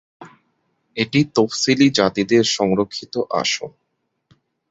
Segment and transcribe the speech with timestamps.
[0.97, 3.71] এটি তফসিলী জাতিদের সংরক্ষিত আসন।